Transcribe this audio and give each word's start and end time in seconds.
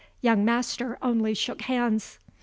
Young 0.19 0.43
Master 0.43 0.97
only 1.03 1.35
shook 1.35 1.61
hands. 1.61 2.17